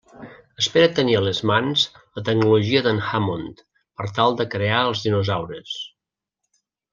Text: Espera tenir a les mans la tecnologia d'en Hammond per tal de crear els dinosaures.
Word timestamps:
Espera 0.61 0.93
tenir 0.99 1.17
a 1.17 1.21
les 1.25 1.41
mans 1.51 1.83
la 2.19 2.23
tecnologia 2.29 2.81
d'en 2.87 3.03
Hammond 3.11 3.61
per 4.01 4.09
tal 4.21 4.39
de 4.41 4.49
crear 4.55 4.81
els 4.89 5.05
dinosaures. 5.09 5.77